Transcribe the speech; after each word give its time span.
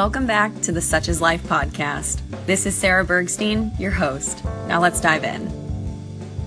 Welcome 0.00 0.24
back 0.24 0.58
to 0.62 0.72
the 0.72 0.80
Such 0.80 1.10
is 1.10 1.20
Life 1.20 1.42
podcast. 1.42 2.22
This 2.46 2.64
is 2.64 2.74
Sarah 2.74 3.04
Bergstein, 3.04 3.78
your 3.78 3.90
host. 3.90 4.42
Now 4.66 4.80
let's 4.80 4.98
dive 4.98 5.24
in. 5.24 5.42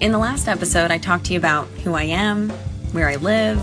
In 0.00 0.10
the 0.10 0.18
last 0.18 0.48
episode, 0.48 0.90
I 0.90 0.98
talked 0.98 1.26
to 1.26 1.32
you 1.32 1.38
about 1.38 1.68
who 1.84 1.94
I 1.94 2.02
am, 2.02 2.50
where 2.90 3.08
I 3.08 3.14
live, 3.14 3.62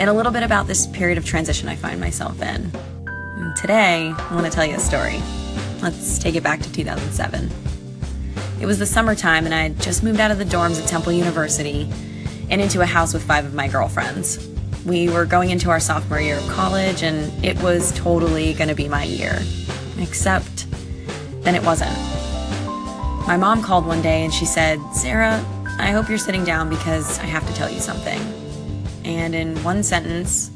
and 0.00 0.08
a 0.08 0.14
little 0.14 0.32
bit 0.32 0.42
about 0.42 0.66
this 0.66 0.86
period 0.86 1.18
of 1.18 1.26
transition 1.26 1.68
I 1.68 1.76
find 1.76 2.00
myself 2.00 2.40
in. 2.40 2.72
And 3.06 3.54
today, 3.54 4.14
I 4.16 4.34
want 4.34 4.46
to 4.46 4.50
tell 4.50 4.64
you 4.64 4.76
a 4.76 4.80
story. 4.80 5.20
Let's 5.82 6.18
take 6.18 6.34
it 6.34 6.42
back 6.42 6.62
to 6.62 6.72
2007. 6.72 7.50
It 8.62 8.64
was 8.64 8.78
the 8.78 8.86
summertime, 8.86 9.44
and 9.44 9.54
I 9.54 9.64
had 9.64 9.78
just 9.78 10.02
moved 10.02 10.20
out 10.20 10.30
of 10.30 10.38
the 10.38 10.46
dorms 10.46 10.80
at 10.80 10.88
Temple 10.88 11.12
University 11.12 11.86
and 12.48 12.62
into 12.62 12.80
a 12.80 12.86
house 12.86 13.12
with 13.12 13.22
five 13.24 13.44
of 13.44 13.52
my 13.52 13.68
girlfriends. 13.68 14.51
We 14.84 15.08
were 15.08 15.24
going 15.24 15.50
into 15.50 15.70
our 15.70 15.78
sophomore 15.78 16.20
year 16.20 16.38
of 16.38 16.48
college, 16.48 17.02
and 17.02 17.44
it 17.44 17.60
was 17.62 17.92
totally 17.92 18.52
going 18.54 18.68
to 18.68 18.74
be 18.74 18.88
my 18.88 19.04
year. 19.04 19.40
Except, 19.98 20.66
then 21.42 21.54
it 21.54 21.62
wasn't. 21.62 21.96
My 23.26 23.36
mom 23.36 23.62
called 23.62 23.86
one 23.86 24.02
day 24.02 24.24
and 24.24 24.34
she 24.34 24.44
said, 24.44 24.80
Sarah, 24.92 25.44
I 25.78 25.92
hope 25.92 26.08
you're 26.08 26.18
sitting 26.18 26.44
down 26.44 26.68
because 26.68 27.20
I 27.20 27.24
have 27.24 27.46
to 27.46 27.54
tell 27.54 27.70
you 27.70 27.78
something. 27.78 28.20
And 29.04 29.34
in 29.34 29.62
one 29.62 29.84
sentence, 29.84 30.50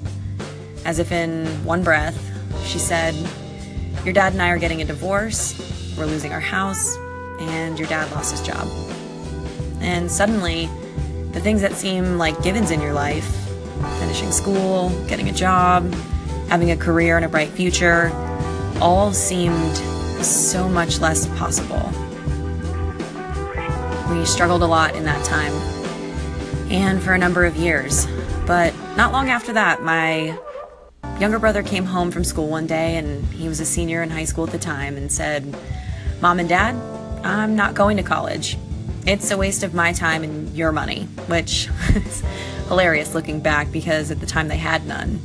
as 0.85 0.99
if 0.99 1.13
in 1.13 1.47
one 1.65 1.85
breath, 1.85 2.21
she 2.67 2.81
said, 2.81 3.15
Your 4.05 4.13
dad 4.13 4.33
and 4.33 4.43
I 4.43 4.51
are 4.51 4.59
getting 4.59 4.83
a 4.83 4.85
divorce, 4.85 5.55
we're 5.97 6.07
losing 6.07 6.33
our 6.33 6.41
house, 6.41 6.97
and 7.39 7.79
your 7.79 7.89
dad 7.89 8.11
lost 8.11 8.33
his 8.33 8.45
job. 8.45 8.67
And 9.81 10.11
suddenly, 10.11 10.69
the 11.31 11.41
things 11.41 11.61
that 11.61 11.75
seem 11.75 12.19
like 12.19 12.43
givens 12.43 12.73
in 12.73 12.81
your 12.81 12.93
life 12.93 13.46
finishing 14.07 14.31
school, 14.31 14.91
getting 15.09 15.29
a 15.29 15.33
job, 15.33 15.93
having 16.49 16.71
a 16.71 16.77
career 16.77 17.17
and 17.17 17.25
a 17.25 17.29
bright 17.29 17.49
future 17.49 18.13
all 18.81 19.13
seemed 19.13 19.77
so 20.25 20.69
much 20.69 21.01
less 21.01 21.27
possible. 21.37 21.91
We 24.09 24.25
struggled 24.25 24.63
a 24.63 24.67
lot 24.67 24.95
in 24.95 25.03
that 25.07 25.25
time 25.25 25.53
and 26.71 27.03
for 27.03 27.15
a 27.15 27.19
number 27.19 27.45
of 27.45 27.57
years. 27.57 28.07
But 28.47 28.73
not 28.97 29.11
long 29.11 29.29
after 29.29 29.53
that, 29.55 29.83
my 29.83 30.39
younger 31.19 31.41
brother 31.41 31.65
came 31.65 31.85
home 31.85 32.13
from 32.13 32.23
school 32.23 32.47
one 32.47 32.69
day 32.69 32.99
and 32.99 33.25
he 33.33 33.49
was 33.49 33.59
a 33.59 33.65
senior 33.65 34.05
in 34.05 34.11
high 34.11 34.25
school 34.25 34.45
at 34.47 34.53
the 34.53 34.59
time 34.59 34.97
and 34.97 35.11
said, 35.11 35.53
Mom 36.21 36.39
and 36.39 36.49
Dad, 36.49 36.77
I'm 37.25 37.57
not 37.57 37.75
going 37.75 37.97
to 37.97 38.05
college. 38.05 38.57
It's 39.05 39.33
a 39.33 39.37
waste 39.37 39.65
of 39.65 39.75
my 39.75 39.93
time 39.93 40.23
and 40.23 40.57
your 40.57 40.71
money, 40.71 41.09
which 41.27 41.69
hilarious 42.69 43.15
looking 43.15 43.41
back 43.41 43.71
because 43.73 44.11
at 44.11 44.21
the 44.21 44.27
time 44.27 44.49
they 44.49 44.57
had 44.57 44.87
none. 44.87 45.21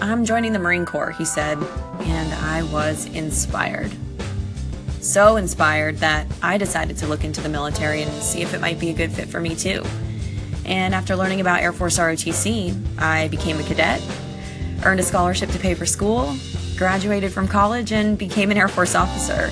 I'm 0.00 0.24
joining 0.24 0.52
the 0.52 0.58
Marine 0.58 0.86
Corps, 0.86 1.12
he 1.12 1.24
said, 1.24 1.58
and 2.00 2.34
I 2.34 2.62
was 2.64 3.06
inspired. 3.06 3.90
So 5.00 5.36
inspired 5.36 5.98
that 5.98 6.26
I 6.42 6.58
decided 6.58 6.96
to 6.98 7.06
look 7.06 7.24
into 7.24 7.40
the 7.40 7.48
military 7.48 8.02
and 8.02 8.12
see 8.22 8.42
if 8.42 8.54
it 8.54 8.60
might 8.60 8.78
be 8.78 8.90
a 8.90 8.92
good 8.92 9.12
fit 9.12 9.28
for 9.28 9.40
me 9.40 9.54
too. 9.54 9.82
And 10.64 10.94
after 10.94 11.16
learning 11.16 11.40
about 11.40 11.60
Air 11.60 11.72
Force 11.72 11.98
ROTC, 11.98 12.98
I 12.98 13.28
became 13.28 13.58
a 13.58 13.62
cadet, 13.62 14.02
earned 14.84 15.00
a 15.00 15.04
scholarship 15.04 15.50
to 15.50 15.58
pay 15.58 15.74
for 15.74 15.86
school, 15.86 16.36
graduated 16.76 17.32
from 17.32 17.46
college, 17.46 17.92
and 17.92 18.18
became 18.18 18.50
an 18.50 18.56
Air 18.56 18.68
Force 18.68 18.94
officer. 18.94 19.50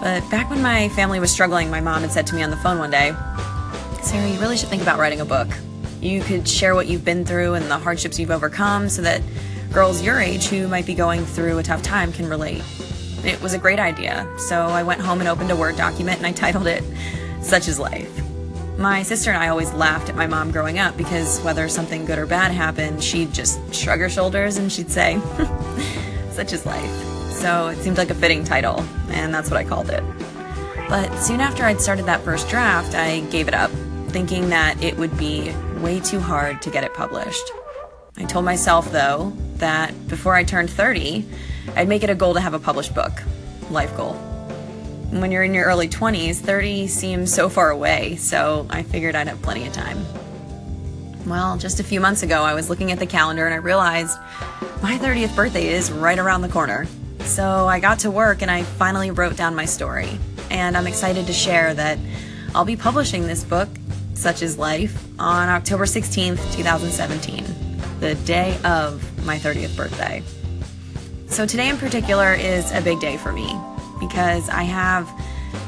But 0.00 0.28
back 0.30 0.48
when 0.48 0.62
my 0.62 0.88
family 0.90 1.20
was 1.20 1.30
struggling, 1.30 1.70
my 1.70 1.80
mom 1.80 2.02
had 2.02 2.10
said 2.10 2.26
to 2.28 2.34
me 2.34 2.42
on 2.42 2.50
the 2.50 2.56
phone 2.56 2.78
one 2.78 2.90
day, 2.90 3.14
Sarah, 4.02 4.28
you 4.28 4.40
really 4.40 4.56
should 4.56 4.68
think 4.68 4.80
about 4.80 4.98
writing 4.98 5.20
a 5.20 5.24
book. 5.24 5.48
You 6.00 6.20
could 6.20 6.48
share 6.48 6.74
what 6.74 6.86
you've 6.86 7.04
been 7.04 7.24
through 7.24 7.54
and 7.54 7.66
the 7.70 7.78
hardships 7.78 8.18
you've 8.18 8.30
overcome 8.30 8.88
so 8.88 9.02
that 9.02 9.22
girls 9.72 10.02
your 10.02 10.20
age 10.20 10.46
who 10.46 10.68
might 10.68 10.86
be 10.86 10.94
going 10.94 11.24
through 11.24 11.58
a 11.58 11.62
tough 11.62 11.82
time 11.82 12.12
can 12.12 12.28
relate. 12.28 12.62
It 13.24 13.40
was 13.42 13.52
a 13.54 13.58
great 13.58 13.78
idea, 13.78 14.28
so 14.38 14.62
I 14.62 14.82
went 14.82 15.00
home 15.00 15.20
and 15.20 15.28
opened 15.28 15.50
a 15.50 15.56
Word 15.56 15.76
document 15.76 16.18
and 16.18 16.26
I 16.26 16.32
titled 16.44 16.66
it 16.66 16.84
Such 17.42 17.68
is 17.68 17.78
Life. 17.78 18.10
My 18.78 19.02
sister 19.02 19.30
and 19.30 19.42
I 19.42 19.48
always 19.48 19.72
laughed 19.72 20.08
at 20.08 20.14
my 20.14 20.26
mom 20.26 20.52
growing 20.52 20.78
up 20.78 20.96
because 20.96 21.40
whether 21.40 21.68
something 21.68 22.04
good 22.04 22.18
or 22.18 22.26
bad 22.26 22.52
happened, 22.52 23.02
she'd 23.02 23.32
just 23.32 23.74
shrug 23.74 23.98
her 23.98 24.08
shoulders 24.08 24.56
and 24.56 24.70
she'd 24.70 24.90
say, 24.90 25.20
Such 26.30 26.52
is 26.52 26.64
life 26.64 27.08
so 27.38 27.68
it 27.68 27.78
seemed 27.78 27.98
like 27.98 28.10
a 28.10 28.14
fitting 28.14 28.42
title, 28.42 28.84
and 29.10 29.32
that's 29.32 29.50
what 29.50 29.58
I 29.58 29.64
called 29.64 29.90
it. 29.90 30.02
But 30.88 31.16
soon 31.18 31.40
after 31.40 31.64
I'd 31.64 31.80
started 31.80 32.06
that 32.06 32.20
first 32.22 32.48
draft, 32.48 32.94
I 32.94 33.20
gave 33.20 33.46
it 33.46 33.54
up, 33.54 33.70
thinking 34.08 34.48
that 34.50 34.82
it 34.82 34.96
would 34.96 35.16
be 35.16 35.52
way 35.78 36.00
too 36.00 36.20
hard 36.20 36.62
to 36.62 36.70
get 36.70 36.84
it 36.84 36.94
published. 36.94 37.50
I 38.16 38.24
told 38.24 38.44
myself, 38.44 38.90
though, 38.90 39.32
that 39.56 40.08
before 40.08 40.34
I 40.34 40.44
turned 40.44 40.70
30, 40.70 41.24
I'd 41.76 41.88
make 41.88 42.02
it 42.02 42.10
a 42.10 42.14
goal 42.14 42.34
to 42.34 42.40
have 42.40 42.54
a 42.54 42.58
published 42.58 42.94
book. 42.94 43.12
Life 43.70 43.96
goal. 43.96 44.14
When 45.10 45.30
you're 45.30 45.44
in 45.44 45.54
your 45.54 45.64
early 45.64 45.88
20s, 45.88 46.36
30 46.36 46.86
seems 46.88 47.32
so 47.32 47.48
far 47.48 47.70
away, 47.70 48.16
so 48.16 48.66
I 48.68 48.82
figured 48.82 49.14
I'd 49.14 49.28
have 49.28 49.40
plenty 49.40 49.66
of 49.66 49.72
time. 49.72 50.04
Well, 51.26 51.58
just 51.58 51.78
a 51.78 51.84
few 51.84 52.00
months 52.00 52.22
ago, 52.22 52.42
I 52.42 52.54
was 52.54 52.70
looking 52.70 52.90
at 52.90 52.98
the 52.98 53.06
calendar 53.06 53.44
and 53.44 53.54
I 53.54 53.58
realized 53.58 54.18
my 54.82 54.96
30th 54.98 55.36
birthday 55.36 55.68
is 55.68 55.92
right 55.92 56.18
around 56.18 56.42
the 56.42 56.48
corner. 56.48 56.86
So 57.20 57.66
I 57.66 57.80
got 57.80 58.00
to 58.00 58.10
work 58.10 58.42
and 58.42 58.50
I 58.50 58.62
finally 58.62 59.10
wrote 59.10 59.36
down 59.36 59.54
my 59.54 59.66
story. 59.66 60.18
And 60.50 60.76
I'm 60.76 60.86
excited 60.86 61.26
to 61.26 61.32
share 61.32 61.74
that 61.74 61.98
I'll 62.54 62.64
be 62.64 62.76
publishing 62.76 63.26
this 63.26 63.44
book, 63.44 63.68
Such 64.18 64.42
is 64.42 64.58
Life, 64.58 65.00
on 65.20 65.48
October 65.48 65.84
16th, 65.84 66.52
2017, 66.52 67.44
the 68.00 68.16
day 68.16 68.58
of 68.64 69.00
my 69.24 69.38
30th 69.38 69.76
birthday. 69.76 70.24
So 71.28 71.46
today 71.46 71.68
in 71.68 71.76
particular 71.76 72.34
is 72.34 72.72
a 72.72 72.80
big 72.80 72.98
day 72.98 73.16
for 73.16 73.30
me 73.30 73.56
because 74.00 74.48
I 74.48 74.64
have 74.64 75.08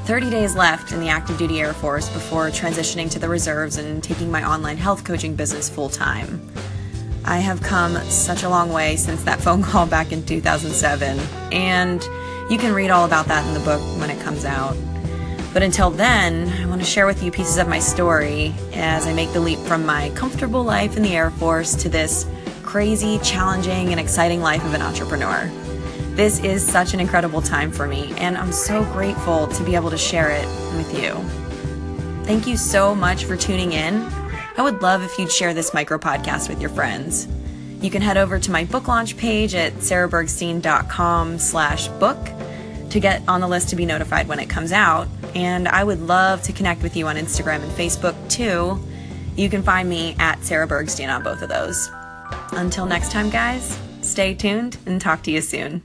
30 0.07 0.31
days 0.31 0.57
left 0.57 0.91
in 0.91 0.99
the 0.99 1.09
active 1.09 1.39
duty 1.39 1.61
Air 1.61 1.73
Force 1.73 2.09
before 2.09 2.49
transitioning 2.49 3.09
to 3.13 3.21
the 3.21 3.29
reserves 3.29 3.77
and 3.77 4.03
taking 4.03 4.33
my 4.33 4.45
online 4.45 4.79
health 4.79 5.05
coaching 5.05 5.37
business 5.37 5.71
full 5.71 5.89
time. 5.89 6.45
I 7.25 7.39
have 7.39 7.63
come 7.63 7.95
such 8.11 8.43
a 8.43 8.49
long 8.49 8.73
way 8.73 8.97
since 8.97 9.23
that 9.23 9.41
phone 9.45 9.63
call 9.63 9.87
back 9.87 10.11
in 10.11 10.27
2007, 10.27 11.21
and 11.53 12.03
you 12.51 12.59
can 12.59 12.75
read 12.75 12.91
all 12.91 13.05
about 13.05 13.27
that 13.27 13.47
in 13.47 13.55
the 13.55 13.61
book 13.61 13.81
when 14.01 14.11
it 14.11 14.21
comes 14.21 14.45
out. 14.45 14.77
But 15.53 15.63
until 15.63 15.91
then, 15.91 16.49
I 16.63 16.67
want 16.67 16.81
to 16.81 16.87
share 16.87 17.07
with 17.07 17.23
you 17.23 17.33
pieces 17.33 17.59
of 17.59 17.67
my 17.67 17.81
story 17.81 18.55
as 18.73 19.07
I 19.07 19.13
make 19.13 19.33
the 19.33 19.41
leap 19.41 19.59
from 19.61 19.85
my 19.85 20.11
comfortable 20.11 20.63
life 20.63 20.97
in 20.97 21.03
the 21.03 21.17
Air 21.17 21.31
Force 21.33 21.75
to 21.77 21.89
this 21.89 22.25
crazy, 22.63 23.19
challenging, 23.19 23.91
and 23.91 23.99
exciting 23.99 24.41
life 24.41 24.65
of 24.65 24.75
an 24.75 24.83
entrepreneur. 24.83 25.51
This 26.15 26.39
is 26.45 26.65
such 26.65 26.95
an 26.95 27.01
incredible 27.01 27.43
time 27.43 27.73
for 27.73 27.89
me, 27.89 28.13
and 28.19 28.39
I'm 28.39 28.53
so 28.53 28.85
grateful 28.93 29.49
to 29.49 29.65
be 29.65 29.75
able 29.75 29.91
to 29.91 29.99
share 29.99 30.31
it 30.31 30.47
with 30.77 30.97
you. 30.97 31.15
Thank 32.25 32.47
you 32.47 32.57
so 32.57 32.95
much 32.95 33.25
for 33.25 33.37
tuning 33.37 33.73
in. 33.73 34.07
I 34.57 34.63
would 34.63 34.83
love 34.83 35.03
if 35.03 35.19
you'd 35.19 35.33
share 35.33 35.53
this 35.53 35.75
micro 35.75 35.99
podcast 35.99 36.49
with 36.49 36.61
your 36.61 36.71
friends. 36.71 37.27
You 37.81 37.91
can 37.91 38.03
head 38.03 38.19
over 38.19 38.39
to 38.39 38.51
my 38.53 38.65
book 38.65 38.87
launch 38.87 39.17
page 39.17 39.55
at 39.55 39.73
sarahbergstein.com 39.75 41.39
slash 41.39 41.89
book 41.89 42.19
to 42.91 43.01
get 43.01 43.27
on 43.29 43.41
the 43.41 43.49
list 43.49 43.71
to 43.71 43.77
be 43.77 43.87
notified 43.87 44.29
when 44.29 44.39
it 44.39 44.49
comes 44.49 44.73
out. 44.73 45.09
And 45.35 45.69
I 45.69 45.85
would 45.85 46.01
love 46.01 46.43
to 46.43 46.53
connect 46.53 46.83
with 46.83 46.97
you 46.97 47.07
on 47.09 47.17
Instagram 47.17 47.63
and 47.63 47.73
Facebook 47.73 48.15
too. 48.29 48.79
You 49.37 49.49
can 49.49 49.63
find 49.63 49.89
me 49.89 50.17
at 50.19 50.43
Sarah 50.45 50.69
Bergstein 50.69 51.15
on 51.15 51.23
both 51.23 51.43
of 51.43 51.49
those. 51.49 51.91
Until 52.53 52.87
next 52.87 53.13
time, 53.13 53.31
guys, 53.31 53.79
stay 54.03 54.35
tuned 54.35 54.77
and 54.87 55.01
talk 55.01 55.23
to 55.23 55.31
you 55.31 55.41
soon. 55.41 55.83